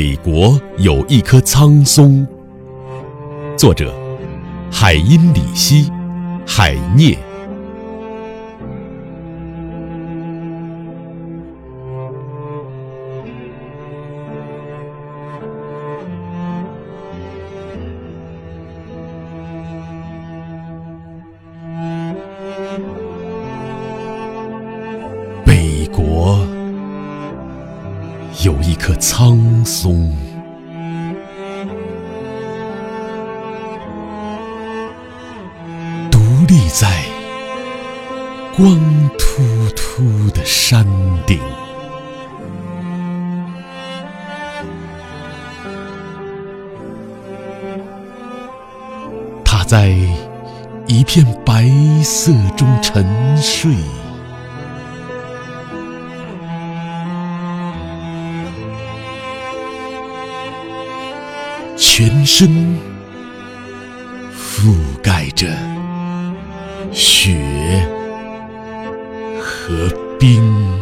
[0.00, 2.26] 美国有一棵苍松。
[3.54, 3.92] 作者：
[4.72, 5.84] 海因里希·
[6.46, 7.18] 海涅。
[28.90, 30.12] 有一棵苍松，
[36.10, 36.18] 独
[36.48, 37.04] 立在
[38.56, 38.76] 光
[39.16, 39.42] 秃
[39.76, 40.84] 秃的山
[41.24, 41.38] 顶。
[49.44, 49.94] 它在
[50.88, 51.64] 一片白
[52.02, 53.72] 色中沉睡。
[61.82, 62.46] 全身
[64.36, 65.46] 覆盖着
[66.92, 67.34] 雪
[69.40, 70.79] 和冰。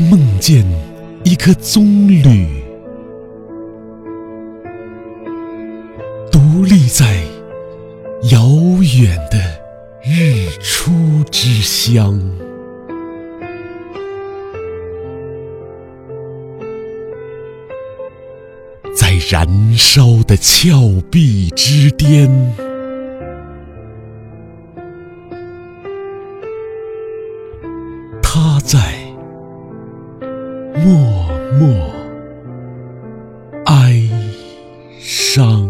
[0.00, 0.64] 梦见
[1.24, 2.46] 一棵棕榈，
[6.32, 7.22] 独立在
[8.30, 8.48] 遥
[8.98, 9.38] 远的
[10.02, 10.90] 日出
[11.30, 12.18] 之乡，
[18.96, 20.80] 在燃烧的峭
[21.10, 22.30] 壁之巅。
[28.22, 28.99] 他在
[30.82, 31.68] 默默
[33.66, 34.08] 哀
[34.98, 35.69] 伤。